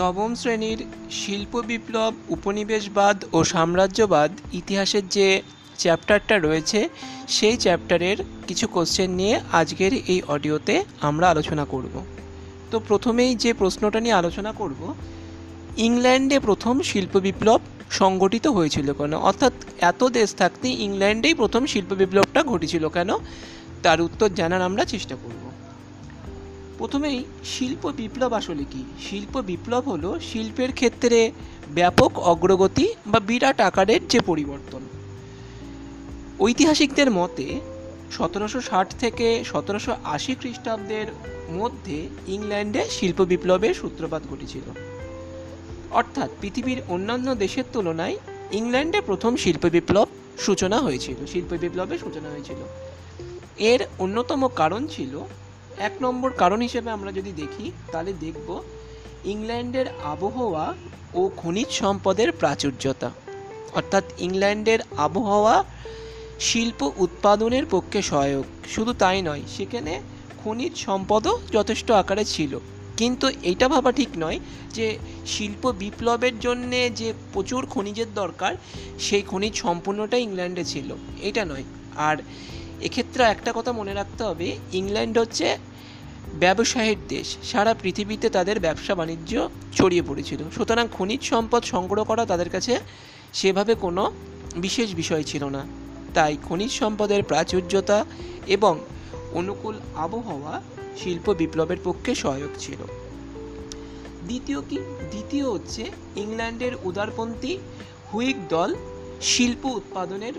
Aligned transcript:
নবম 0.00 0.34
শ্রেণির 0.34 0.80
শিল্প 1.20 1.52
বিপ্লব, 1.70 2.12
উপনিবেশবাদ 2.28 3.24
ও 3.32 3.38
সাম্রাজ্যবাদ 3.44 4.30
ইতিহাসের 4.60 5.04
যে 5.08 5.42
চ্যাপ্টারটা 5.78 6.38
রয়েছে, 6.38 6.88
সেই 7.28 7.56
চ্যাপ্টারের 7.56 8.16
কিছু 8.46 8.66
কোশ্চেন 8.68 9.10
নিয়ে 9.10 9.40
আজকের 9.52 9.92
এই 10.12 10.22
অডিওতে 10.28 10.84
আমরা 11.00 11.28
আলোচনা 11.28 11.64
করব। 11.64 11.94
তো 12.70 12.76
প্রথমেই 12.88 13.34
যে 13.34 13.52
প্রশ্নটা 13.54 14.00
নিয়ে 14.00 14.14
আলোচনা 14.14 14.52
করব, 14.52 14.94
ইংল্যান্ডে 15.76 16.38
প্রথম 16.40 16.82
শিল্প 16.82 17.14
বিপ্লব 17.16 17.60
সংগঠিত 17.90 18.46
হয়েছিল 18.46 18.92
কেন? 18.92 19.12
অর্থাৎ 19.14 19.52
এত 19.80 20.04
দেশ 20.18 20.28
থাকতে 20.34 20.68
ইংল্যান্ডেই 20.86 21.34
প্রথম 21.34 21.66
শিল্প 21.66 21.94
বিপ্লবটা 21.94 22.42
ঘটেছিল 22.42 22.88
কেন? 22.88 23.10
তার 23.82 24.00
উত্তর 24.00 24.28
জানার 24.34 24.62
আমরা 24.62 24.84
চেষ্টা 24.84 25.16
করব। 25.24 25.49
প্রথমেই 26.80 27.24
শিল্প 27.44 27.92
বিপ্লব 27.96 28.32
আসলে 28.32 28.64
কি? 28.64 28.84
শিল্প 29.10 29.40
বিপ্লব 29.40 29.88
হলো 29.88 30.20
শিল্পের 30.20 30.72
ক্ষেত্রে 30.72 31.32
ব্যাপক 31.74 32.18
অগ্রগতি 32.18 32.94
বা 33.06 33.20
বিরাট 33.20 33.60
আকারের 33.60 34.08
যে 34.08 34.20
পরিবর্তন। 34.20 34.80
ঐতিহাসিকদের 36.40 37.10
মতে 37.10 37.60
সতেরোশো 38.12 38.60
ষাট 38.60 38.94
থেকে 39.00 39.44
সতেরোশো 39.44 39.96
আশি 40.04 40.34
খ্রিস্টাব্দের 40.34 41.06
মধ্যে 41.50 42.08
ইংল্যান্ডে 42.28 42.84
শিল্প 42.90 43.20
বিপ্লবের 43.22 43.74
সূত্রপাত 43.74 44.22
ঘটেছিল। 44.30 44.70
অর্থাৎ 45.90 46.30
পৃথিবীর 46.40 46.82
অন্যান্য 46.88 47.34
দেশের 47.34 47.64
তুলনায় 47.72 48.16
ইংল্যান্ডে 48.52 49.00
প্রথম 49.00 49.36
শিল্প 49.36 49.66
বিপ্লব 49.66 50.08
সূচনা 50.38 50.78
হয়েছিল, 50.78 51.26
শিল্প 51.26 51.54
বিপ্লবের 51.60 51.98
সূচনা 51.98 52.28
হয়েছিল। 52.28 52.56
এর 53.58 53.80
অন্যতম 53.98 54.48
কারণ 54.48 54.86
ছিল 54.86 55.20
এক 55.80 55.92
নম্বর 56.00 56.32
কারণ 56.32 56.60
হিসেবে 56.60 56.90
আমরা 56.90 57.12
যদি 57.12 57.32
দেখি, 57.32 57.72
তাহলে 57.92 58.12
দেখব 58.12 58.62
ইংল্যান্ডের 59.24 59.86
আবহাওয়া 60.04 60.74
ও 61.14 61.30
খনিজ 61.36 61.70
সম্পদের 61.70 62.32
প্রাচুর্যতা। 62.32 63.10
অর্থাৎ 63.72 64.04
ইংল্যান্ডের 64.18 64.78
আবহাওয়া 64.96 65.64
শিল্প 66.40 66.92
উৎপাদনের 66.96 67.66
পক্ষে 67.70 68.02
সহায়ক। 68.02 68.44
শুধু 68.68 68.92
তাই 68.92 69.22
নয়, 69.22 69.42
সেখানে 69.56 70.00
খনিজ 70.44 70.76
সম্পদও 70.76 71.38
যথেষ্ট 71.52 71.90
আকারে 71.90 72.24
ছিল। 72.24 72.58
কিন্তু 72.96 73.30
এটা 73.42 73.68
ভাবা 73.68 73.92
ঠিক 73.92 74.08
নয় 74.18 74.40
যে 74.70 74.98
শিল্প 75.26 75.70
বিপ্লবের 75.70 76.40
জন্যে 76.40 76.90
যে 76.90 77.12
প্রচুর 77.32 77.66
খনিজের 77.66 78.14
দরকার, 78.14 78.54
সেই 78.98 79.22
খনিজ 79.22 79.54
সম্পূর্ণটাই 79.54 80.22
ইংল্যান্ডে 80.22 80.64
ছিল। 80.64 80.94
এটা 81.22 81.44
নয়। 81.44 81.64
আর 81.96 82.16
এক্ষেত্রে 82.80 83.24
একটা 83.24 83.52
কথা 83.54 83.72
মনে 83.72 83.94
রাখতে 83.94 84.24
হবে, 84.24 84.58
ইংল্যান্ড 84.72 85.18
হচ্ছে 85.18 85.58
ব্যবসায়ের 86.34 86.96
দেশ। 87.08 87.36
সারা 87.42 87.74
পৃথিবীতে 87.74 88.30
তাদের 88.30 88.60
ব্যবসা 88.60 88.94
বাণিজ্য 88.94 89.48
ছড়িয়ে 89.76 90.02
পড়েছিল। 90.02 90.38
সুতরাং 90.56 90.88
খনিজ 90.92 91.22
সম্পদ 91.22 91.62
সংগ্রহ 91.62 92.04
করা 92.04 92.26
তাদের 92.26 92.50
কাছে 92.50 92.78
সেভাবে 93.32 93.74
কোনো 93.74 94.12
বিশেষ 94.56 94.94
বিষয় 94.94 95.22
ছিল 95.22 95.44
না। 95.44 95.66
তাই 96.14 96.36
খনিজ 96.42 96.70
সম্পদের 96.70 97.22
প্রাচুর্যতা 97.22 98.04
এবং 98.46 98.78
অনুকূল 99.32 99.80
আবহাওয়া 99.96 100.62
শিল্প 100.96 101.32
বিপ্লবের 101.32 101.76
পক্ষে 101.84 102.14
সহায়ক 102.14 102.50
ছিল। 102.58 102.84
দ্বিতীয় 104.26 104.60
কি? 104.68 104.78
দ্বিতীয় 105.10 105.50
হচ্ছে 105.50 105.90
ইংল্যান্ডের 106.16 106.72
উদারপন্থী 106.84 107.58
হুইগ 108.14 108.36
দল 108.48 108.74
শিল্প 109.20 109.66
উৎপাদনের 109.66 110.32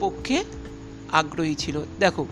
পক্ষে 0.00 0.44
আগ্রহী 1.12 1.54
ছিল। 1.54 1.80
দেখো, 1.98 2.26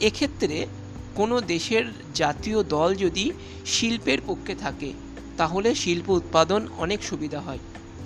এক্ষেত্রে 0.00 0.66
কোনো 1.14 1.40
দেশের 1.40 1.84
জাতীয় 2.14 2.62
দল 2.62 2.94
যদি 2.94 3.32
শিল্পের 3.66 4.18
পক্ষে 4.26 4.54
থাকে, 4.54 4.92
তাহলে 5.36 5.74
শিল্প 5.74 6.10
উৎপাদন 6.10 6.68
অনেক 6.78 7.02
সুবিধা 7.02 7.40
হয়। 7.40 7.58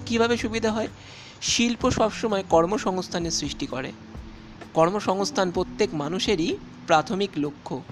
কীভাবে 0.06 0.36
সুবিধা 0.36 0.72
হয়? 0.72 0.88
শিল্প 1.42 1.90
সবসময় 1.90 2.44
কর্মসংস্থানের 2.50 3.30
সৃষ্টি 3.30 3.66
করে। 3.66 3.92
কর্মসংস্থান 4.74 5.50
প্রত্যেক 5.50 5.94
মানুষেরই 5.94 6.56
প্রাথমিক 6.86 7.30
লক্ষ্য। 7.36 7.82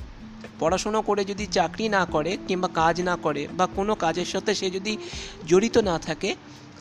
পড়াশুনো 0.60 1.02
করে 1.02 1.24
যদি 1.24 1.46
চাকরি 1.46 1.88
না 1.88 2.04
করে 2.04 2.36
কিংবা 2.48 2.68
কাজ 2.68 3.02
না 3.02 3.16
করে 3.16 3.48
বা 3.56 3.66
কোনো 3.66 3.94
কাজের 3.94 4.24
সাথে 4.24 4.54
সে 4.54 4.70
যদি 4.70 4.96
জড়িত 5.46 5.78
না 5.78 5.98
থাকে, 5.98 6.34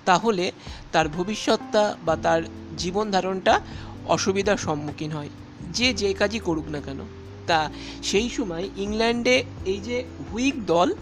তাহলে 0.05 0.51
তার 0.91 1.09
ভবিষ্যৎটা 1.09 1.97
বা 2.05 2.15
তার 2.15 2.41
জীবন 2.77 3.11
ধারণটা 3.11 3.61
অসুবিধার 4.07 4.57
সম্মুখীন 4.57 5.11
হয়। 5.11 5.29
যে 5.71 5.93
যে 5.93 6.13
কাজই 6.13 6.39
করুক 6.39 6.65
না 6.67 6.81
কেন, 6.81 6.99
তা 7.47 7.71
সেই 8.03 8.29
সময় 8.29 8.69
ইংল্যান্ডে 8.77 9.43
এই 9.65 9.79
যে 9.79 10.03
হুইগ 10.33 10.65
দল, 10.65 10.93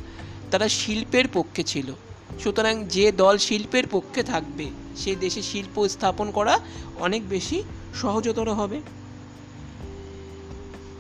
তারা 0.52 0.70
শিল্পের 0.70 1.26
পক্ষে 1.34 1.64
ছিল। 1.64 1.94
সুতরাং 2.40 2.84
যে 2.84 3.12
দল 3.12 3.38
শিল্পের 3.38 3.84
পক্ষে 3.92 4.24
থাকবে 4.24 4.66
সেই 4.96 5.16
দেশে 5.16 5.42
শিল্প 5.42 5.88
স্থাপন 5.88 6.32
করা 6.32 6.60
অনেক 7.00 7.30
বেশি 7.30 7.64
সহজতর 7.96 8.54
হবে। 8.54 8.82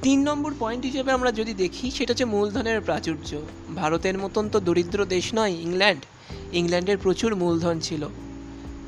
তিন 0.01 0.23
নম্বর 0.23 0.53
পয়েন্ট 0.59 0.85
হিসেবে 0.85 1.12
আমরা 1.12 1.31
যদি 1.31 1.53
দেখি, 1.53 1.91
সেটা 1.91 2.12
হচ্ছে 2.12 2.25
মূলধনের 2.25 2.81
প্রাচুর্য। 2.81 3.41
ভারতের 3.75 4.18
মতন 4.18 4.50
তো 4.50 4.59
দরিদ্র 4.59 5.06
দেশ 5.06 5.33
নয় 5.33 5.51
ইংল্যান্ড। 5.51 6.06
ইংল্যান্ডের 6.53 6.97
প্রচুর 6.97 7.35
মূলধন 7.35 7.79
ছিল। 7.79 8.07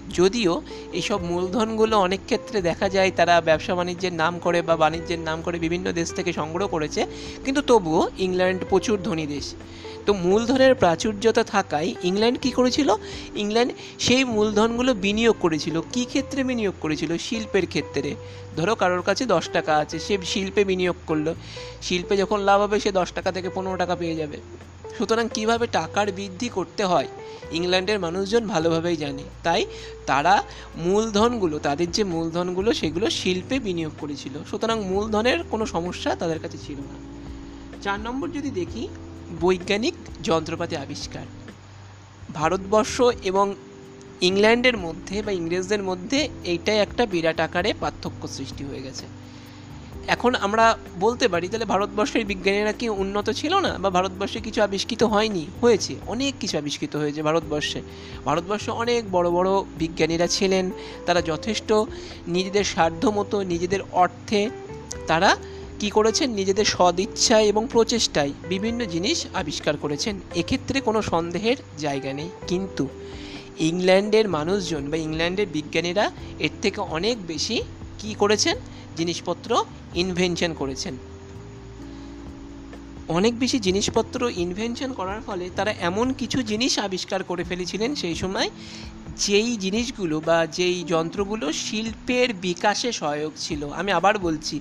যদিও 0.09 0.61
এইসব 0.93 1.19
মূলধনগুলো 1.23 1.97
অনেক 1.97 2.19
ক্ষেত্রে 2.25 2.61
দেখা 2.61 2.89
যায় 2.89 3.11
তারা 3.11 3.41
ব্যবসা 3.41 3.75
বাণিজ্যের 3.75 4.13
নাম 4.13 4.39
করে 4.39 4.61
বা 4.61 4.75
বাণিজ্যের 4.75 5.19
নাম 5.19 5.41
করে 5.41 5.59
বিভিন্ন 5.59 5.91
দেশ 5.91 6.11
থেকে 6.13 6.33
সংগ্রহ 6.33 6.67
করেছে, 6.67 7.05
কিন্তু 7.45 7.61
তবুও 7.61 8.09
ইংল্যান্ড 8.17 8.61
প্রচুর 8.69 8.97
ধনী 9.03 9.27
দেশ। 9.27 9.55
তো 10.05 10.13
মূলধনের 10.13 10.75
প্রাচুর্যতা 10.75 11.43
থাকায় 11.43 11.93
ইংল্যান্ড 12.03 12.39
কি 12.39 12.51
করেছিল? 12.51 12.95
ইংল্যান্ড 13.35 13.71
সেই 13.99 14.23
মূলধনগুলো 14.23 14.93
বিনিয়োগ 14.93 15.35
করেছিল। 15.39 15.81
কি 15.93 16.05
ক্ষেত্রে 16.05 16.43
বিনিয়োগ 16.43 16.75
করেছিল? 16.81 17.17
শিল্পের 17.17 17.65
ক্ষেত্রে। 17.67 18.15
ধরো 18.55 18.75
কারোর 18.75 19.01
কাছে 19.01 19.25
দশ 19.25 19.49
টাকা 19.49 19.77
আছে, 19.77 19.99
সে 19.99 20.17
শিল্পে 20.25 20.63
বিনিয়োগ 20.63 20.95
করল। 21.07 21.33
শিল্পে 21.81 22.17
যখন 22.17 22.39
লাভ 22.39 22.61
হবে 22.61 22.79
সে 22.79 22.91
দশ 22.91 23.11
টাকা 23.11 23.31
থেকে 23.31 23.49
পনেরো 23.49 23.77
টাকা 23.77 23.95
পেয়ে 23.95 24.15
যাবে। 24.15 24.37
সুতরাং 24.97 25.29
কীভাবে 25.33 25.67
টাকার 25.67 26.11
বৃদ্ধি 26.11 26.49
করতে 26.49 26.83
হয়, 26.85 27.07
ইংল্যান্ডের 27.51 27.99
মানুষজন 27.99 28.47
ভালোভাবেই 28.47 28.97
জানে। 28.97 29.23
তাই 29.43 29.65
তারা 30.05 30.43
মূলধনগুলো, 30.75 31.59
তাদের 31.59 31.91
যে 31.91 32.03
মূলধনগুলো, 32.03 32.73
সেগুলো 32.73 33.09
শিল্পে 33.09 33.59
বিনিয়োগ 33.59 33.93
করেছিল। 33.99 34.43
সুতরাং 34.51 34.83
মূলধনের 34.83 35.43
কোনো 35.43 35.65
সমস্যা 35.65 36.15
তাদের 36.15 36.39
কাছে 36.39 36.57
ছিল 36.57 36.77
না। 36.77 36.95
চার 37.81 37.99
নম্বর 37.99 38.29
যদি 38.29 38.49
দেখি, 38.49 38.87
বৈজ্ঞানিক 39.41 39.93
যন্ত্রপাতি 40.23 40.75
আবিষ্কার। 40.75 41.25
ভারতবর্ষ 42.33 43.01
এবং 43.23 43.55
ইংল্যান্ডের 44.21 44.77
মধ্যে 44.77 45.21
বা 45.21 45.31
ইংরেজদের 45.31 45.83
মধ্যে 45.83 46.29
এইটাই 46.43 46.77
একটা 46.77 47.05
বিরাট 47.05 47.39
আকারে 47.39 47.73
পার্থক্য 47.79 48.27
সৃষ্টি 48.27 48.63
হয়ে 48.63 48.81
গেছে। 48.81 49.05
এখন 50.07 50.35
আমরা 50.35 50.77
বলতে 50.99 51.27
পারি, 51.27 51.47
তাহলে 51.47 51.65
ভারতবর্ষের 51.65 52.25
বিজ্ঞানীরা 52.25 52.71
কি 52.71 52.89
উন্নত 52.89 53.29
ছিল 53.29 53.55
না? 53.59 53.77
বা 53.77 53.89
ভারতবর্ষে 53.89 54.41
কিছু 54.41 54.61
আবিষ্কৃত 54.61 55.03
হয়নি? 55.03 55.45
হয়েছে। 55.61 55.95
অনেক 56.07 56.33
কিছু 56.39 56.57
আবিষ্কৃত 56.57 56.95
হয়েছে 56.95 57.21
ভারতবর্ষে। 57.21 57.81
ভারতবর্ষে 58.25 58.71
অনেক 58.71 59.11
বড় 59.11 59.29
বড় 59.29 59.49
বিজ্ঞানীরা 59.77 60.27
ছিলেন। 60.27 60.71
তারা 61.05 61.21
যথেষ্ট 61.21 61.73
নিজেদের 62.27 62.63
সাধ্য 62.63 63.07
মতো 63.07 63.43
নিজেদের 63.43 63.79
অর্থে 63.91 64.49
তারা 65.07 65.37
কি 65.79 65.89
করেছেন? 65.89 66.31
নিজেদের 66.31 66.65
সদিচ্ছায় 66.65 67.43
এবং 67.43 67.67
প্রচেষ্টায় 67.71 68.31
বিভিন্ন 68.49 68.85
জিনিস 68.85 69.25
আবিষ্কার 69.33 69.77
করেছেন। 69.77 70.19
এক্ষেত্রে 70.35 70.81
কোনো 70.81 71.01
সন্দেহের 71.01 71.57
জায়গা 71.77 72.13
নেই। 72.13 72.29
কিন্তু 72.47 72.87
ইংল্যান্ডের 73.59 74.29
মানুষজন 74.29 74.89
বা 74.89 74.97
ইংল্যান্ডের 74.97 75.47
বিজ্ঞানীরা 75.47 76.11
এর 76.39 76.49
থেকে 76.61 76.81
অনেক 76.81 77.27
বেশি 77.27 77.63
কি 77.99 78.13
করেছেন? 78.13 78.57
জিনিসপত্র 78.95 79.65
ইনভেনশন 79.95 80.53
করেছেন। 80.53 80.97
অনেক 83.07 83.39
বেশি 83.39 83.59
জিনিসপত্র 83.59 84.31
ইনভেনশন 84.35 84.93
করার 84.93 85.21
ফলে 85.21 85.49
তারা 85.55 85.71
এমন 85.71 86.13
কিছু 86.13 86.43
জিনিস 86.43 86.79
আবিষ্কার 86.79 87.23
করে 87.23 87.43
ফেলেছিলেন 87.43 87.95
সেই 87.95 88.15
সময়, 88.15 88.49
যেই 89.17 89.57
জিনিসগুলো 89.57 90.19
বা 90.19 90.47
যেই 90.47 90.83
যন্ত্রগুলো 90.83 91.53
শিল্পের 91.53 92.33
বিকাশে 92.33 92.91
সহায়ক 92.91 93.31
ছিল। 93.37 93.69
আমি 93.69 93.91
আবার 93.91 94.19
বলছি, 94.19 94.59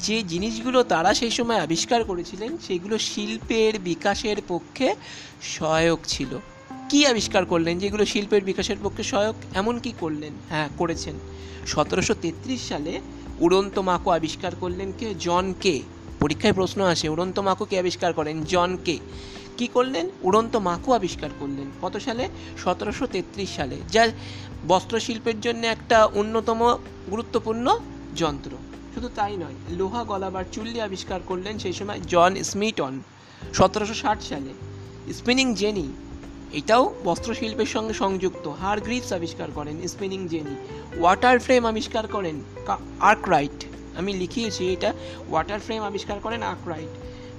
যে 0.00 0.22
জিনিসগুলো 0.22 0.82
তারা 0.82 1.14
সেই 1.14 1.30
সময় 1.30 1.56
আবিষ্কার 1.56 2.04
করেছিলেন, 2.04 2.58
সেগুলো 2.58 2.98
শিল্পের 2.98 3.78
বিকাশের 3.78 4.36
পক্ষে 4.48 4.94
সহায়ক 5.42 5.98
ছিল। 6.06 6.38
কি 6.88 7.06
আবিষ্কার 7.06 7.44
করলেন 7.44 7.78
যেগুলো 7.78 8.04
শিল্পের 8.04 8.44
বিকাশের 8.44 8.76
পক্ষে 8.82 9.02
সহায়ক? 9.02 9.34
এমন 9.54 9.78
কি 9.78 9.92
করলেন? 10.00 10.32
হ্যাঁ 10.48 10.68
করেছেন। 10.78 11.14
সতেরোশো 11.66 12.14
তেত্রিশ 12.14 12.68
সালে 12.68 13.00
উড়ন্ত 13.40 13.78
মাকো 13.78 14.10
আবিষ্কার 14.10 14.52
করলেন 14.60 14.92
কে? 14.98 15.14
জন 15.14 15.54
কে? 15.60 15.82
পরীক্ষায় 16.20 16.52
প্রশ্ন 16.52 16.82
আসে, 16.82 17.08
উড়ন্ত 17.08 17.38
মাকো 17.38 17.64
কে 17.64 17.78
আবিষ্কার 17.78 18.12
করেন? 18.12 18.44
জন 18.44 18.78
কে। 18.84 18.98
কি 19.56 19.66
করলেন? 19.66 20.10
উড়ন্ত 20.22 20.56
মাকো 20.56 20.92
আবিষ্কার 20.92 21.30
করলেন। 21.40 21.70
কত 21.82 21.96
সালে? 21.96 22.28
সতেরোশো 22.64 23.06
তেত্রিশ 23.06 23.50
সালে। 23.56 23.76
যা 23.92 24.08
বস্ত্রশিল্পের 24.68 25.40
জন্য 25.40 25.66
একটা 25.66 26.04
অন্যতম 26.04 26.78
গুরুত্বপূর্ণ 27.10 27.78
যন্ত্র। 28.16 28.50
শুধু 28.94 29.08
তাই 29.14 29.36
নয়, 29.36 29.54
লোহা 29.70 30.04
গলাবার 30.04 30.44
চুল্লি 30.52 30.80
আবিষ্কার 30.80 31.20
করলেন 31.26 31.58
সেই 31.58 31.72
সময় 31.72 32.00
জন 32.00 32.42
স্মিটন, 32.42 33.00
সতেরোশো 33.54 33.94
ষাট 33.94 34.22
সালে। 34.22 34.52
স্পিনিং 35.12 35.54
জেনি 35.54 35.88
এটাও 36.52 36.94
বস্ত্রশিল্পের 37.04 37.66
সঙ্গে 37.66 37.94
সংযুক্ত। 37.94 38.48
হার 38.48 38.80
গ্রিপস 38.80 39.12
আবিষ্কার 39.12 39.48
করেন 39.54 39.88
স্পিনিং 39.88 40.28
জেনি। 40.28 40.56
ওয়াটার 41.00 41.38
ফ্রেম 41.38 41.66
আবিষ্কার 41.66 42.06
করেন 42.06 42.42
আর্করাইট। 43.00 43.64
আমি 43.96 44.12
লিখিয়েছি 44.12 44.72
এটা। 44.72 44.94
ওয়াটার 45.30 45.60
ফ্রেম 45.60 45.82
আবিষ্কার 45.82 46.18
করেন 46.18 46.42
আর্করাইট। 46.42 46.88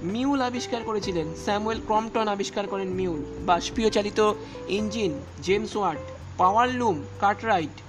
মিউল 0.04 0.42
আবিষ্কার 0.42 0.84
করেছিলেন। 0.84 1.34
স্যামুয়েল 1.44 1.80
ক্রম্পটন 1.86 2.28
আবিষ্কার 2.28 2.68
করেন 2.68 2.88
মিউল। 2.88 3.24
বাষ্পীয় 3.46 3.90
চালিত 3.90 4.34
engine 4.68 5.20
James 5.42 5.76
Watt, 5.76 5.98
power 6.38 6.70
loom, 6.70 7.04
Cartwright, 7.20 7.82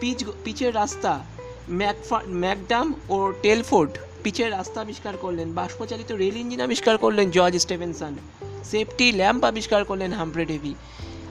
pitch 0.00 0.24
পিচের 0.44 0.74
রাস্তা, 0.74 1.24
ম্যাকফা 1.68 2.20
ম্যাকডাম 2.26 2.94
ও 3.08 3.32
টেলফোর্ড। 3.42 3.90
পিচের 4.22 4.50
রাস্তা 4.50 4.80
আবিষ্কার 4.80 5.16
করলেন, 5.16 5.52
বাষ্পচালিত 5.52 6.12
রেল 6.12 6.36
ইঞ্জিন 6.36 6.60
আবিষ্কার 6.60 6.98
করলেন 6.98 7.30
জর্জ 7.30 7.56
স্টেভেনসন, 7.56 8.14
সেফটি 8.64 9.12
ল্যাম্প 9.12 9.44
আবিষ্কার 9.44 9.84
করলেন 9.84 10.12
হামফ্রে 10.12 10.44
ডেভি। 10.44 10.74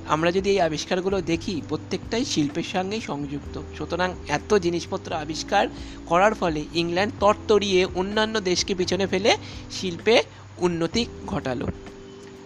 আমরা 0.07 0.31
যদি 0.31 0.49
এই 0.49 0.61
আবিষ্কারগুলো 0.61 1.21
দেখি, 1.21 1.61
প্রত্যেকটাই 1.69 2.25
শিল্পের 2.25 2.63
সঙ্গেই 2.63 3.01
সংযুক্ত। 3.01 3.61
সুতরাং 3.77 4.13
এত 4.27 4.53
জিনিসপত্র 4.53 5.13
আবিষ্কার 5.13 5.67
করার 6.05 6.33
ফলে 6.33 6.65
ইংল্যান্ড 6.73 7.13
তরতরিয়ে 7.19 7.85
অন্যান্য 7.85 8.39
দেশকে 8.39 8.75
পিছনে 8.75 9.07
ফেলে 9.07 9.37
শিল্পে 9.71 10.23
উন্নতি 10.57 11.05
ঘটালো। 11.27 11.67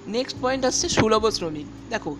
নেক্সট 0.07 0.37
পয়েন্ট 0.41 0.65
আসছে 0.65 0.89
সুলভ 0.89 1.29
শ্রমিক। 1.29 1.65
দেখো, 1.89 2.15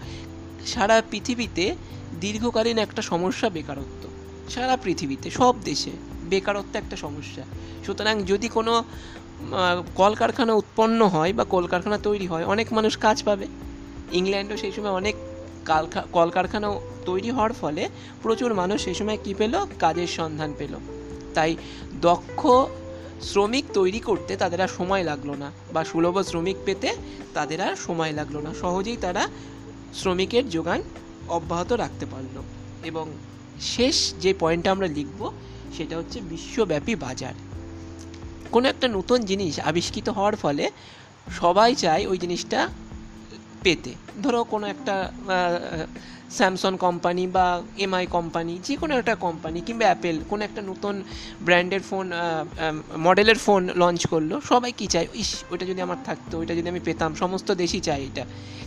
সারা 0.66 1.02
পৃথিবীতে 1.12 1.76
দীর্ঘকালীন 2.22 2.78
একটা 2.78 3.02
সমস্যা 3.02 3.50
বেকারত্ব। 3.50 4.10
সারা 4.50 4.78
পৃথিবীতে, 4.78 5.30
সব 5.30 5.56
দেশে। 5.64 5.92
বেকারত্ব 6.34 6.78
একটা 6.78 6.96
সমস্যা। 6.96 7.44
সুতরাং 7.86 8.24
যদি 8.24 8.48
কোনো 8.48 8.84
কলকারখানা 9.96 10.54
উৎপন্ন 10.54 11.08
হয় 11.08 11.34
বা 11.34 11.44
কলকারখানা 11.44 11.98
তৈরি 11.98 12.28
হয়, 12.28 12.46
অনেক 12.46 12.74
মানুষ 12.74 12.98
কাজ 12.98 13.24
পাবে। 13.24 13.48
ইংল্যান্ডও 14.12 14.58
সেই 14.58 14.72
সময় 14.72 14.92
অনেক 14.92 15.16
কালকা- 15.66 16.04
কলকারখানা 16.12 16.74
তৈরি 17.06 17.32
হওয়ার 17.32 17.54
ফলে 17.54 17.90
প্রচুর 18.22 18.54
মানুষ 18.54 18.84
সেই 18.84 18.94
সময় 18.94 19.18
কী 19.24 19.34
পেল? 19.34 19.66
কাজের 19.80 20.08
সন্ধান 20.08 20.54
পেল। 20.58 20.76
তাই 21.34 21.56
দক্ষ 22.02 22.48
শ্রমিক 23.22 23.66
তৈরি 23.74 24.00
করতে 24.00 24.36
তাদের 24.36 24.62
আর 24.62 24.68
সময় 24.68 25.04
লাগল 25.04 25.32
না 25.32 25.52
বা 25.74 25.84
সুলভ 25.84 26.22
শ্রমিক 26.22 26.56
পেতে 26.66 26.96
তাদের 27.34 27.62
আর 27.62 27.76
সময় 27.76 28.12
লাগল 28.12 28.38
না। 28.38 28.54
সহজেই 28.54 28.98
তারা 28.98 29.28
শ্রমিকের 29.94 30.50
যোগান 30.50 30.82
অব্যাহত 31.30 31.74
রাখতে 31.74 32.06
পারল। 32.06 32.42
এবং 32.84 33.12
শেষ 33.62 34.14
যে 34.20 34.34
পয়েন্টটা 34.34 34.72
আমরা 34.72 34.88
লিখব 34.88 35.34
সেটা 35.78 35.98
হচ্ছে 35.98 36.18
বিশ্বব্যাপী 36.22 36.96
বাজার। 36.96 37.36
কোনো 38.52 38.66
একটা 38.68 38.88
নতুন 38.88 39.20
জিনিস 39.22 39.60
আবিষ্কৃত 39.60 40.08
হওয়ার 40.10 40.36
ফলে 40.36 40.66
সবাই 41.42 41.76
চায় 41.76 42.04
ওই 42.08 42.18
জিনিসটা 42.18 42.60
পেতে। 43.64 43.94
ধরো 44.24 44.44
কোনো 44.44 44.66
একটা 44.68 44.96
স্যামসং 46.32 46.74
কোম্পানি 46.78 47.28
বা 47.28 47.62
এমআই 47.78 48.06
কোম্পানি 48.08 48.60
যে 48.64 48.76
কোনো 48.76 48.94
একটা 48.98 49.16
কোম্পানি 49.16 49.62
কিংবা 49.62 49.86
অ্যাপেল 49.86 50.18
কোনো 50.30 50.42
একটা 50.44 50.62
নতুন 50.62 51.04
ব্র্যান্ডের 51.42 51.84
ফোন 51.90 52.06
মডেলের 52.98 53.38
ফোন 53.38 53.62
লঞ্চ 53.76 54.02
করল, 54.08 54.32
সবাই 54.50 54.72
কি 54.72 54.88
চায়, 54.88 55.08
ইস 55.14 55.32
ওটা 55.52 55.66
যদি 55.66 55.82
আমার 55.82 56.00
থাকতো, 56.06 56.34
ওইটা 56.40 56.54
যদি 56.56 56.70
আমি 56.70 56.80
পেতাম, 56.80 57.12
সমস্ত 57.16 57.52
দেশই 57.52 57.80
চায় 57.80 58.02
এটা। 58.02 58.24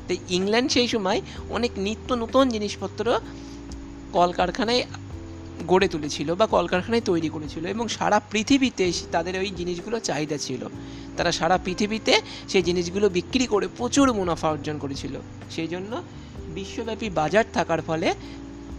তাই 0.08 0.18
ইংল্যান্ড 0.28 0.68
সেই 0.72 0.88
সময় 0.88 1.20
অনেক 1.50 1.72
নিত্য 1.76 2.08
নতুন 2.14 2.44
জিনিসপত্র 2.48 3.20
কলকারখানায় 4.12 4.82
গড়ে 5.66 5.88
তুলেছিল 5.88 6.34
বা 6.34 6.46
কলকারখানায় 6.46 7.02
তৈরি 7.04 7.28
করেছিল 7.28 7.66
এবং 7.66 7.88
সারা 7.88 8.20
পৃথিবীতে 8.30 8.92
তাদের 9.12 9.38
ওই 9.38 9.50
জিনিসগুলো 9.50 10.00
চাহিদা 10.00 10.36
ছিল। 10.36 10.66
তারা 11.16 11.32
সারা 11.32 11.58
পৃথিবীতে 11.58 12.20
সেই 12.48 12.62
জিনিসগুলো 12.62 13.08
বিক্রি 13.08 13.46
করে 13.46 13.68
প্রচুর 13.76 14.12
মুনাফা 14.12 14.50
অর্জন 14.50 14.78
করেছিল। 14.78 15.20
সেই 15.50 15.68
জন্য 15.68 16.02
বিশ্বব্যাপী 16.48 17.10
বাজার 17.10 17.44
থাকার 17.52 17.82
ফলে 17.82 18.14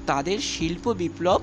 তাদের 0.05 0.39
শিল্প 0.39 0.93
বিপ্লব, 0.93 1.41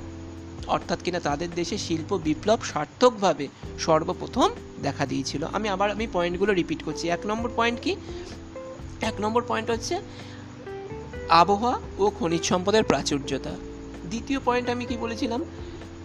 অর্থাৎ 0.67 1.03
কিনা 1.03 1.21
তাদের 1.21 1.49
দেশে 1.55 1.79
শিল্প 1.79 2.17
বিপ্লব 2.17 2.59
সার্থকভাবে 2.65 3.49
সর্বপ্রথম 3.79 4.51
দেখা 4.83 5.07
দিয়েছিল। 5.07 5.47
আমি 5.53 5.69
আবার 5.69 5.91
আমি 5.91 6.07
পয়েন্টগুলো 6.13 6.53
রিপিট 6.53 6.83
করছি। 6.83 7.09
এক 7.09 7.27
নম্বর 7.27 7.51
পয়েন্ট 7.57 7.81
কি? 7.81 7.97
এক 9.01 9.15
নম্বর 9.21 9.43
পয়েন্ট 9.49 9.71
হচ্ছে 9.71 9.99
আবহাওয়া 11.29 11.81
ও 11.99 12.11
খনিজ 12.11 12.45
সম্পদের 12.45 12.85
প্রাচুর্যতা। 12.85 13.57
দ্বিতীয় 14.09 14.41
পয়েন্ট 14.45 14.71
আমি 14.71 14.85
কি 14.85 14.97
বলেছিলাম? 14.97 15.45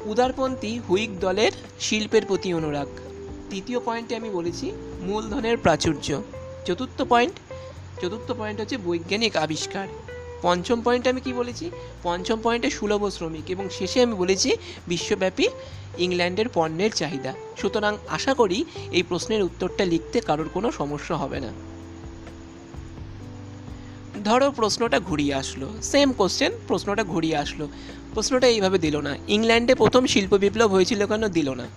উদারপন্থী 0.05 0.79
হুইক 0.79 1.19
দলের 1.19 1.51
শিল্পের 1.79 2.25
প্রতি 2.25 2.53
অনুরাগ। 2.53 2.87
তৃতীয় 3.49 3.79
পয়েন্টে 3.79 4.15
আমি 4.15 4.29
বলেছি 4.29 4.71
মূলধনের 5.01 5.57
প্রাচুর্য। 5.57 6.21
চতুর্থ 6.65 7.01
পয়েন্ট 7.01 7.33
চতুর্থ 8.01 8.31
পয়েন্ট 8.31 8.61
হচ্ছে 8.61 8.77
বৈজ্ঞানিক 8.77 9.37
আবিষ্কার। 9.37 9.87
পঞ্চম 10.41 10.81
পয়েন্ট 10.81 11.07
আমি 11.07 11.21
কি 11.21 11.33
বলেছি? 11.33 11.71
পঞ্চম 12.03 12.39
পয়েন্টে 12.43 12.69
সুলভ 12.69 13.09
শ্রমিক 13.09 13.51
এবং 13.51 13.69
শেষে 13.69 14.01
আমি 14.01 14.13
বলেছি 14.13 14.55
বিশ্বব্যাপী 14.87 15.47
ইংল্যান্ডের 15.97 16.49
পণ্যের 16.53 16.91
চাহিদা। 16.91 17.33
সুতরাং 17.57 17.97
আশা 18.07 18.33
করি 18.33 18.65
এই 18.91 19.03
প্রশ্নের 19.03 19.43
উত্তরটা 19.43 19.85
লিখতে 19.85 20.21
কারোর 20.21 20.49
কোনো 20.53 20.71
সমস্যা 20.71 21.15
হবে 21.15 21.39
না। 21.39 21.68
ধরো 24.19 24.51
প্রশ্নটা 24.51 24.99
ঘুরিয়ে 24.99 25.33
আসলো। 25.33 25.69
সেম 25.81 26.11
কোশ্চেন 26.11 26.51
প্রশ্নটা 26.67 27.03
ঘুরিয়ে 27.03 27.37
আসলো। 27.37 27.67
প্রশ্নটা 28.13 28.47
এইভাবে 28.47 28.77
দিল 28.77 28.97
না। 28.97 29.17
ইংল্যান্ডে 29.27 29.75
প্রথম 29.75 30.05
শিল্প 30.05 30.33
বিপ্লব 30.33 30.71
হয়েছিল 30.71 31.05
কেন 31.05 31.27
দিল 31.27 31.53
না? 31.53 31.67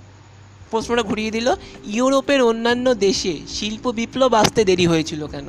প্রশ্নটা 0.71 1.03
ঘুরিয়ে 1.03 1.31
দিল, 1.31 1.55
ইউরোপের 1.87 2.43
অন্যান্য 2.43 2.95
দেশে 2.95 3.39
শিল্প 3.49 3.91
বিপ্লব 3.91 4.35
আসতে 4.35 4.65
দেরি 4.65 4.87
হয়েছিল 4.87 5.27
কেন? 5.27 5.47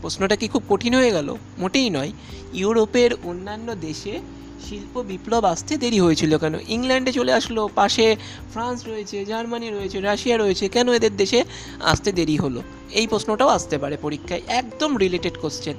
প্রশ্নটা 0.00 0.36
কি 0.36 0.48
খুব 0.48 0.62
কঠিন 0.68 0.94
হয়ে 0.94 1.10
গেল? 1.10 1.36
মোটেই 1.58 1.90
নয়। 1.90 2.12
ইউরোপের 2.54 3.10
অন্যান্য 3.24 3.74
দেশে 3.74 4.20
শিল্প 4.68 5.02
বিপ্লব 5.02 5.44
আসতে 5.44 5.76
দেরি 5.76 6.00
হয়েছিল 6.00 6.38
কেন? 6.38 6.54
ইংল্যান্ডে 6.68 7.12
চলে 7.12 7.32
আসলো, 7.32 7.68
পাশে 7.74 8.16
ফ্রান্স 8.52 8.88
রয়েছে, 8.88 9.24
জার্মানি 9.24 9.70
রয়েছে, 9.70 10.00
রাশিয়া 10.00 10.38
রয়েছে। 10.38 10.68
কেন 10.68 10.92
এদের 10.92 11.16
দেশে 11.16 11.44
আসতে 11.80 12.12
দেরি 12.12 12.36
হলো? 12.36 12.62
এই 12.92 13.06
প্রশ্নটাও 13.06 13.48
আসতে 13.48 13.78
পারে 13.78 13.96
পরীক্ষায়। 13.96 14.42
একদম 14.46 14.96
রিলেটেড 14.96 15.32
কোশ্চেন 15.42 15.76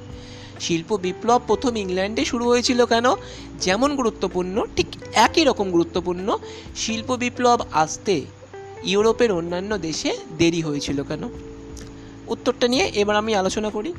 শিল্প 0.61 0.97
বিপ্লব 0.97 1.41
প্রথম 1.47 1.75
ইংল্যান্ডে 1.75 2.25
শুরু 2.25 2.45
হয়েছিল 2.45 2.85
কেন? 2.85 3.05
যেমন 3.59 3.95
গুরুত্বপূর্ণ, 3.95 4.55
ঠিক 4.75 4.87
একই 5.13 5.43
রকম 5.43 5.71
গুরুত্বপূর্ণ, 5.71 6.37
শিল্প 6.75 7.09
বিপ্লব 7.15 7.59
আসতে 7.71 8.15
ইউরোপের 8.83 9.31
অন্যান্য 9.31 9.77
দেশে 9.77 10.11
দেরি 10.37 10.61
হয়েছিল 10.61 11.03
কেন? 11.03 11.23
উত্তরটা 12.27 12.67
নিয়ে 12.67 12.85
এবার 12.85 13.15
আমি 13.15 13.35
আলোচনা 13.35 13.69
করি। 13.69 13.93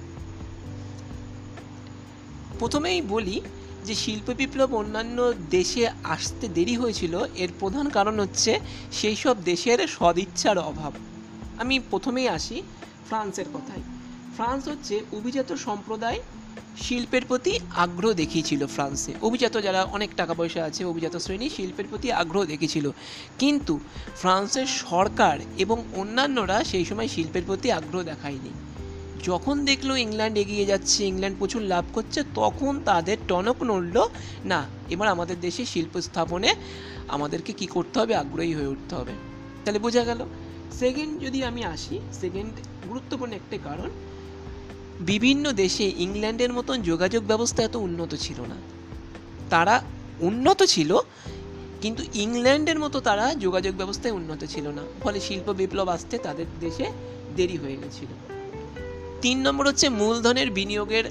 প্রথমেই 2.59 3.01
বলি 3.03 3.41
যে 3.85 3.95
শিল্প 3.95 4.31
বিপ্লব 4.31 4.75
অন্যান্য 4.75 5.33
দেশে 5.51 5.85
আসতে 5.89 6.49
দেরি 6.49 6.77
হয়েছিল, 6.77 7.15
এর 7.35 7.49
প্রধান 7.61 7.87
কারণ 7.89 8.21
হচ্ছে 8.21 8.61
সেই 8.93 9.17
সব 9.17 9.37
দেশের 9.45 9.79
সদিচ্ছার 9.87 10.59
অভাব। 10.59 10.93
আমি 11.59 11.81
প্রথমেই 11.91 12.29
আসি 12.29 12.63
ফ্রান্সের 13.09 13.49
কথায়। 13.55 13.83
ফ্রান্স 14.37 14.69
হচ্ছে 14.69 14.95
অভিজাত 15.13 15.53
সম্প্রদায় 15.53 16.21
শিল্পের 16.81 17.23
প্রতি 17.29 17.59
আগ্রহ 17.77 18.13
দেখিয়েছিল 18.13 18.67
ফ্রান্সে। 18.67 19.13
অভিজাত 19.23 19.63
যারা 19.63 19.85
অনেক 19.85 20.11
টাকা 20.17 20.35
পয়সা 20.35 20.65
আছে, 20.65 20.85
অভিজাত 20.85 21.17
শ্রেণি, 21.17 21.51
শিল্পের 21.51 21.85
প্রতি 21.91 22.13
আগ্রহ 22.13 22.45
দেখিয়েছিল। 22.45 22.91
কিন্তু 23.39 23.81
ফ্রান্সের 24.17 24.67
সরকার 24.67 25.39
এবং 25.59 25.85
অন্যান্যরা 25.95 26.65
সেই 26.65 26.85
সময় 26.85 27.09
শিল্পের 27.09 27.43
প্রতি 27.47 27.73
আগ্রহ 27.73 28.03
দেখায়নি। 28.03 28.51
যখন 29.25 29.65
দেখল 29.65 29.97
ইংল্যান্ড 29.97 30.39
এগিয়ে 30.39 30.67
যাচ্ছে, 30.67 31.07
ইংল্যান্ড 31.07 31.39
প্রচুর 31.39 31.63
লাভ 31.63 31.85
করছে, 31.93 32.23
তখন 32.35 32.81
তাদের 32.85 33.17
টনক 33.29 33.63
নড়ল, 33.63 34.07
না, 34.45 34.67
এবার 34.91 35.09
আমাদের 35.09 35.41
দেশে 35.41 35.65
শিল্প 35.65 36.01
স্থাপনে 36.01 36.55
আমাদেরকে 37.09 37.53
কি 37.53 37.67
করতে 37.67 37.99
হবে? 37.99 38.15
আগ্রহী 38.15 38.55
হয়ে 38.55 38.67
উঠতে 38.67 38.95
হবে। 38.95 39.13
তাহলে 39.65 39.79
বোঝা 39.79 40.05
গেল। 40.05 40.27
সেকেন্ড 40.73 41.23
যদি 41.23 41.45
আমি 41.45 41.65
আসি, 41.65 42.01
সেকেন্ড 42.13 42.53
গুরুত্বপূর্ণ 42.89 43.33
একটা 43.33 43.59
কারণ 43.65 43.91
বিভিন্ন 45.01 45.53
দেশে 45.53 45.85
ইংল্যান্ডের 45.85 46.53
মতন 46.53 46.83
যোগাযোগ 46.83 47.25
ব্যবস্থা 47.25 47.63
এত 47.63 47.77
উন্নত 47.77 48.15
ছিল 48.15 48.41
না। 48.41 48.57
তারা 49.51 49.83
উন্নত 50.21 50.63
ছিল, 50.63 50.99
কিন্তু 51.81 52.03
ইংল্যান্ডের 52.15 52.79
মতো 52.79 53.01
তারা 53.01 53.35
যোগাযোগ 53.35 53.75
ব্যবস্থায় 53.75 54.15
উন্নত 54.15 54.45
ছিল 54.45 54.69
না। 54.69 54.83
ফলে 55.03 55.21
শিল্প 55.21 55.53
বিপ্লব 55.53 55.89
আসতে 55.89 56.19
তাদের 56.19 56.47
দেশে 56.61 56.87
দেরি 57.37 57.57
হয়ে 57.57 57.77
গেছিল। 57.77 58.07
তিন 59.23 59.39
নম্বর 59.39 59.67
হচ্ছে 59.67 59.89
মূলধনের 59.89 60.51
বিনিয়োগের 60.51 61.05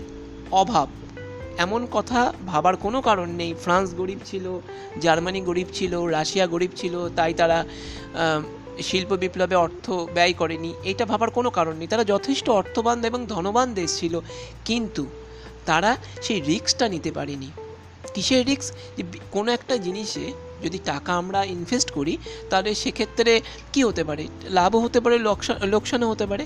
অভাব। 0.52 0.88
এমন 1.58 1.88
কথা 1.92 2.34
ভাবার 2.48 2.78
কোনো 2.78 3.02
কারণ 3.02 3.30
নেই। 3.30 3.54
ফ্রান্স 3.54 3.96
গরিব 3.96 4.20
ছিল, 4.26 4.60
জার্মানি 5.02 5.42
গরিব 5.42 5.68
ছিল, 5.74 6.04
রাশিয়া 6.06 6.48
গরিব 6.48 6.70
ছিল, 6.76 7.10
তাই 7.10 7.34
তারা 7.34 7.66
শিল্প 8.80 9.14
বিপ্লবে 9.14 9.56
অর্থ 9.56 9.92
ব্যয় 9.92 10.34
করেনি, 10.34 10.74
এটা 10.84 11.06
ভাবার 11.06 11.30
কোনো 11.30 11.50
কারণ 11.50 11.76
নেই। 11.76 11.88
তারা 11.88 12.04
যথেষ্ট 12.04 12.50
অর্থবান 12.50 13.04
এবং 13.04 13.26
ধনবান 13.26 13.74
দেশ 13.74 14.00
ছিল, 14.00 14.20
কিন্তু 14.66 15.06
তারা 15.66 15.98
সেই 16.22 16.40
রিস্কটা 16.40 16.90
নিতে 16.90 17.12
পারেনি। 17.12 17.52
কিসের 18.14 18.46
রিস্ক? 18.46 18.76
যে 18.98 19.04
কোনো 19.32 19.52
একটা 19.52 19.78
জিনিসে 19.78 20.34
যদি 20.64 20.80
টাকা 20.86 21.14
আমরা 21.14 21.44
ইনভেস্ট 21.44 21.92
করি, 21.92 22.18
তাহলে 22.50 22.76
সেক্ষেত্রে 22.76 23.42
কি 23.74 23.84
হতে 23.84 24.04
পারে? 24.04 24.28
লাভও 24.44 24.80
হতে 24.80 25.00
পারে 25.00 25.18
লোকসান 25.18 25.68
লোকসানও 25.68 26.10
হতে 26.10 26.26
পারে। 26.26 26.46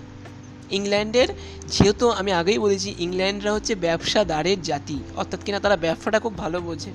ইংল্যান্ডের, 0.72 1.28
যেহেতু 1.68 2.10
আমি 2.10 2.32
আগেই 2.32 2.58
বলেছি, 2.58 2.96
ইংল্যান্ডরা 3.00 3.54
হচ্ছে 3.54 3.76
ব্যবসাদারের 3.76 4.62
জাতি, 4.62 5.00
অর্থাৎ 5.16 5.44
কিনা 5.44 5.60
তারা 5.60 5.78
ব্যবসাটা 5.78 6.20
খুব 6.20 6.38
ভালো 6.38 6.62
বোঝে। 6.62 6.92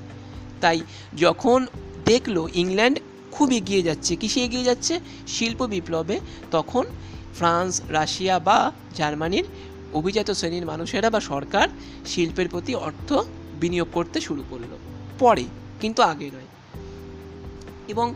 তাই 0.60 0.80
যখন 1.16 1.66
দেখল 2.04 2.48
ইংল্যান্ড 2.54 2.98
খুব 3.32 3.52
এগিয়ে 3.52 3.82
যাচ্ছে। 3.82 4.16
কিসে 4.16 4.44
এগিয়ে 4.44 4.64
যাচ্ছে? 4.64 5.00
শিল্প 5.26 5.66
বিপ্লবে। 5.66 6.20
তখন 6.50 6.84
ফ্রান্স, 7.36 7.82
রাশিয়া 7.88 8.38
বা 8.38 8.72
জার্মানির 8.96 9.44
অভিজাত 9.92 10.30
শ্রেণির 10.30 10.66
মানুষেরা 10.66 11.10
বা 11.10 11.20
সরকার 11.20 11.68
শিল্পের 12.06 12.48
প্রতি 12.48 12.74
অর্থ 12.74 13.12
বিনিয়োগ 13.60 13.88
করতে 13.92 14.20
শুরু 14.20 14.44
করল। 14.50 14.78
পরে, 15.18 15.44
কিন্তু 15.80 16.02
আগে 16.02 16.30
নয়। 16.30 16.46
এবং 17.88 18.14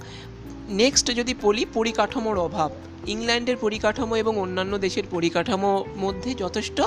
নেক্সট 0.69 1.07
যদি 1.07 1.35
বলি, 1.43 1.67
পরিকাঠামোর 1.75 2.39
অভাব। 2.39 2.71
ইংল্যান্ডের 3.07 3.57
পরিকাঠামো 3.57 4.17
এবং 4.17 4.39
অন্যান্য 4.39 4.79
দেশের 4.79 5.03
পরিকাঠামো 5.11 5.85
মধ্যে 5.97 6.35
যথেষ্ট 6.35 6.83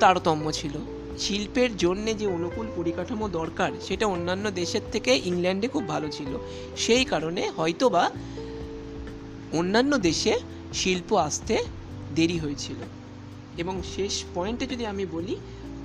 তারতম্য 0.00 0.52
ছিল। 0.52 1.01
শিল্পের 1.18 1.76
জন্য 1.76 2.18
যে 2.18 2.26
অনুকূল 2.26 2.66
পরিকাঠামো 2.76 3.28
দরকার, 3.28 3.72
সেটা 3.82 4.06
অন্যান্য 4.06 4.50
দেশের 4.50 4.80
থেকে 4.92 5.20
ইংল্যান্ডে 5.24 5.68
খুব 5.68 5.88
ভালো 5.88 6.10
ছিল। 6.10 6.38
সেই 6.76 7.04
কারণে 7.04 7.50
হয়তোবা 7.50 8.10
অন্যান্য 9.52 9.98
দেশে 9.98 10.38
শিল্প 10.74 11.12
আসতে 11.12 11.58
দেরি 12.14 12.38
হয়েছিল। 12.38 12.76
এবং 13.56 13.82
শেষ 13.96 14.24
পয়েন্টে 14.34 14.66
যদি 14.66 14.86
আমি 14.86 15.06
বলি, 15.06 15.36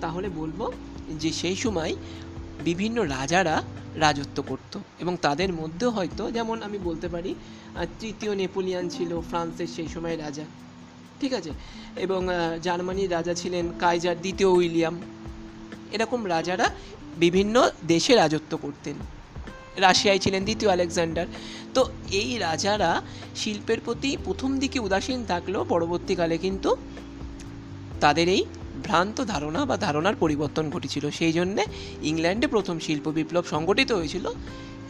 তাহলে 0.01 0.29
বলব 0.29 0.73
যে 1.09 1.31
সেই 1.31 1.55
সময় 1.55 1.95
বিভিন্ন 2.63 3.01
রাজারা 3.01 3.63
রাজত্ব 3.95 4.43
করত 4.47 4.79
এবং 4.99 5.17
তাদের 5.21 5.53
মধ্যেও 5.53 5.89
হয়তো, 5.89 6.31
যেমন 6.31 6.63
আমি 6.63 6.77
বলতে 6.77 7.07
পারি 7.07 7.35
তৃতীয় 7.99 8.35
নেপোলিয়ান 8.35 8.89
ছিল, 8.89 9.21
ফ্রান্সের 9.21 9.67
সেই 9.67 9.87
সময় 9.87 10.17
রাজা। 10.17 10.45
ঠিক 11.19 11.33
আছে? 11.33 11.49
এবং 11.95 12.27
জার্মানির 12.63 13.11
রাজা 13.11 13.33
ছিলেন 13.33 13.69
কাইজার 13.79 14.21
দ্বিতীয় 14.21 14.49
উইলিয়াম। 14.49 15.01
এরকম 15.91 16.27
রাজারা 16.27 16.69
বিভিন্ন 17.17 17.69
দেশে 17.87 18.15
রাজত্ব 18.15 18.57
করতেন। 18.57 18.95
রাশিয়ায় 19.77 20.19
ছিলেন 20.19 20.43
দ্বিতীয় 20.43 20.71
আলেকজান্ডার। 20.71 21.25
তো 21.73 21.89
এই 22.11 22.37
রাজারা 22.37 23.01
শিল্পের 23.35 23.79
প্রতি 23.85 24.17
প্রথম 24.25 24.57
দিকে 24.57 24.79
উদাসীন 24.79 25.25
থাকলেও 25.25 25.63
পরবর্তীকালে 25.63 26.37
কিন্তু 26.37 26.75
তাদের 28.01 28.29
এই 28.29 28.45
ভ্রান্ত 28.83 29.21
ধারণা 29.21 29.65
বা 29.65 29.77
ধারণার 29.77 30.15
পরিবর্তন 30.15 30.69
ঘটেছিল। 30.69 31.09
সেই 31.09 31.33
জন্যে 31.33 31.65
ইংল্যান্ডে 32.01 32.47
প্রথম 32.47 32.79
শিল্প 32.79 33.07
বিপ্লব 33.07 33.43
সংগঠিত 33.49 33.91
হয়েছিল। 33.91 34.29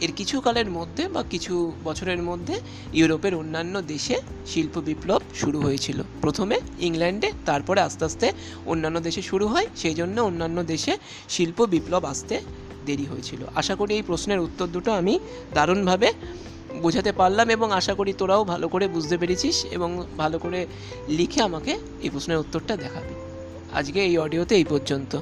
এর 0.00 0.12
কিছু 0.12 0.40
কালের 0.40 0.70
মধ্যে 0.70 1.08
বা 1.08 1.22
কিছু 1.30 1.72
বছরের 1.84 2.22
মধ্যে 2.22 2.60
ইউরোপের 2.94 3.34
অন্যান্য 3.34 3.82
দেশে 3.82 4.16
শিল্প 4.46 4.78
বিপ্লব 4.78 5.20
শুরু 5.34 5.60
হয়েছিল। 5.60 6.02
প্রথমে 6.20 6.60
ইংল্যান্ডে, 6.80 7.32
তারপরে 7.46 7.80
আস্তে 7.80 8.04
আস্তে 8.04 8.32
অন্যান্য 8.66 9.00
দেশে 9.00 9.22
শুরু 9.22 9.46
হয়, 9.46 9.66
সেই 9.76 9.94
জন্য 9.94 10.20
অন্যান্য 10.20 10.64
দেশে 10.64 10.96
শিল্প 11.28 11.66
বিপ্লব 11.66 12.04
আসতে 12.04 12.40
দেরি 12.86 13.04
হয়েছিল। 13.04 13.40
আশা 13.54 13.74
করি 13.74 13.94
এই 13.94 14.02
প্রশ্নের 14.02 14.38
উত্তর 14.38 14.66
দুটো 14.66 14.92
আমি 14.92 15.18
দারুণভাবে 15.54 16.12
বোঝাতে 16.82 17.12
পারলাম 17.12 17.50
এবং 17.50 17.72
আশা 17.72 17.94
করি 17.94 18.12
তোরাও 18.12 18.44
ভালো 18.44 18.68
করে 18.68 18.88
বুঝতে 18.88 19.16
পেরেছিস 19.18 19.64
এবং 19.64 20.06
ভালো 20.16 20.38
করে 20.38 20.66
লিখে 21.08 21.42
আমাকে 21.42 21.78
এই 22.02 22.10
প্রশ্নের 22.10 22.38
উত্তরটা 22.38 22.76
দেখাবি। 22.76 23.14
আজকে 23.72 24.00
এই 24.04 24.18
অডিওতে 24.18 24.54
এই 24.56 24.64
পর্যন্ত। 24.64 25.12